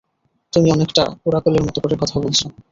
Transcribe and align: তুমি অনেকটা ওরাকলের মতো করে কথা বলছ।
তুমি 0.53 0.67
অনেকটা 0.71 1.03
ওরাকলের 1.25 1.63
মতো 1.63 1.79
করে 1.83 1.95
কথা 2.01 2.15
বলছ। 2.19 2.39